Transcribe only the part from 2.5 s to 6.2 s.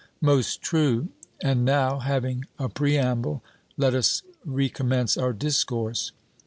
a preamble, let us recommence our discourse.'